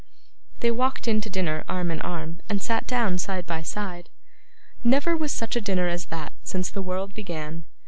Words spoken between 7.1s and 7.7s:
began.